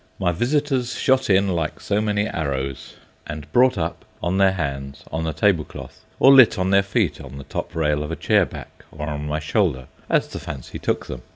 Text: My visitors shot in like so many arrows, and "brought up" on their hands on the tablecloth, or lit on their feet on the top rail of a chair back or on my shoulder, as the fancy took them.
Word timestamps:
My 0.17 0.31
visitors 0.31 0.95
shot 0.95 1.29
in 1.29 1.49
like 1.49 1.79
so 1.79 2.01
many 2.01 2.25
arrows, 2.25 2.95
and 3.27 3.45
"brought 3.53 3.77
up" 3.77 4.03
on 4.23 4.39
their 4.39 4.53
hands 4.53 5.03
on 5.11 5.25
the 5.25 5.31
tablecloth, 5.31 6.03
or 6.19 6.33
lit 6.33 6.57
on 6.57 6.71
their 6.71 6.81
feet 6.81 7.21
on 7.21 7.37
the 7.37 7.43
top 7.43 7.75
rail 7.75 8.01
of 8.01 8.09
a 8.09 8.15
chair 8.15 8.47
back 8.47 8.83
or 8.91 9.07
on 9.07 9.27
my 9.27 9.37
shoulder, 9.39 9.85
as 10.09 10.27
the 10.29 10.39
fancy 10.39 10.79
took 10.79 11.05
them. 11.05 11.21